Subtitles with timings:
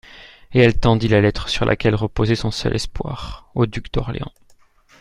[0.53, 4.33] Et elle tendit la lettre, sur laquelle reposait son seul espoir, au duc d'Orléans.